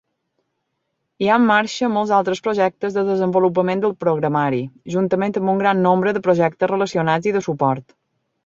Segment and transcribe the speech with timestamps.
[1.23, 4.63] Hi ha en marxa molts altres projectes de desenvolupament de programari,
[4.97, 7.87] juntament amb un gran nombre de projectes relacionats i de suport.